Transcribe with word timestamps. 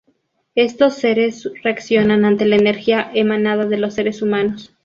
Estos 0.55 0.95
seres 0.95 1.47
reaccionan 1.63 2.25
ante 2.25 2.47
la 2.47 2.55
energía 2.55 3.11
emanada 3.13 3.67
de 3.67 3.77
los 3.77 3.93
seres 3.93 4.23
humanos. 4.23 4.73